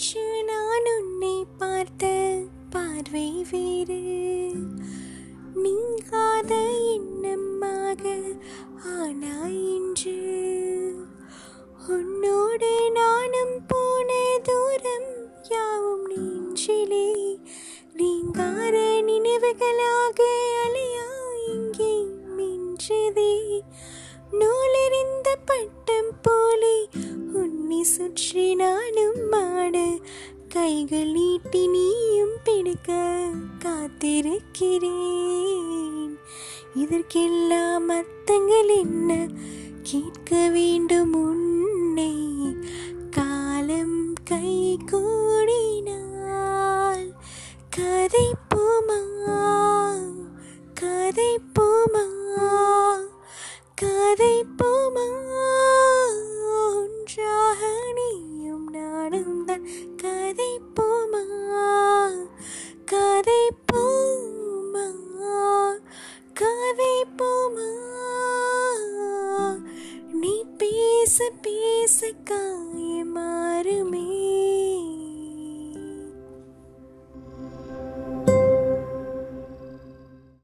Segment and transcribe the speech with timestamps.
[0.00, 2.36] நேற்று நான் உன்னை பார்த்த
[2.70, 3.98] பார்வை வேறு.
[5.54, 8.22] நீங்காத எண்ணமாக
[8.84, 10.16] ஆனா இன்று.
[11.88, 17.38] உன்னோடு நானும் போன தூரம் யாவும் நெஞ்சிலே.
[17.92, 20.22] நீங்கார நினைவுகளாக
[20.64, 21.08] அலையா
[21.46, 22.04] இங்கே
[22.36, 23.62] மின்றதே
[24.32, 26.88] நூலெறிந்த பட்டம் போலே
[27.84, 29.98] சுற்றி நானும் மாட.
[30.48, 33.28] கைகள் நீட்டி நீயும் பிடிக்க
[33.64, 36.16] காத்திருக்கிறேன்.
[36.74, 39.28] இதற்கெல்லாம் அர்த்தங்கள் என்ன?
[39.82, 42.16] கேட்க வேண்டும் உன்னை.
[43.10, 47.10] காலம் கை கூடினால்
[47.76, 49.00] கதைப்போமா?
[50.74, 51.38] கதை
[67.00, 67.68] கேட்போமா
[70.12, 74.09] நீ பேச பேச காய மாறுமே.